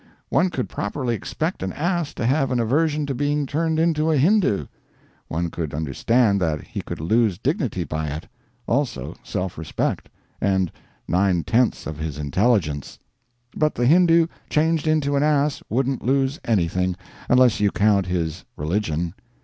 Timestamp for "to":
2.15-2.25, 3.05-3.13